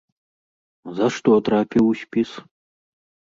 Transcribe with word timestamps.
За 0.99 1.09
што 1.17 1.31
трапіў 1.49 1.83
у 1.89 1.91
спіс? 2.01 2.31